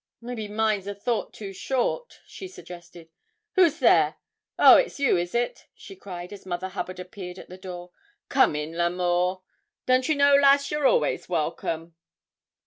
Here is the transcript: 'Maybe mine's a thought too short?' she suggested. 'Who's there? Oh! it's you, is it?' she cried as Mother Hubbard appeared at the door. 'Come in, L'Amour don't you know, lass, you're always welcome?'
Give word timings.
'Maybe 0.19 0.47
mine's 0.47 0.87
a 0.87 0.95
thought 0.95 1.31
too 1.31 1.53
short?' 1.53 2.21
she 2.25 2.47
suggested. 2.47 3.11
'Who's 3.53 3.77
there? 3.77 4.15
Oh! 4.57 4.77
it's 4.77 4.99
you, 4.99 5.15
is 5.15 5.35
it?' 5.35 5.67
she 5.75 5.95
cried 5.95 6.33
as 6.33 6.43
Mother 6.43 6.69
Hubbard 6.69 6.99
appeared 6.99 7.37
at 7.37 7.49
the 7.49 7.57
door. 7.59 7.91
'Come 8.27 8.55
in, 8.55 8.75
L'Amour 8.75 9.43
don't 9.85 10.09
you 10.09 10.15
know, 10.15 10.33
lass, 10.33 10.71
you're 10.71 10.87
always 10.87 11.29
welcome?' 11.29 11.93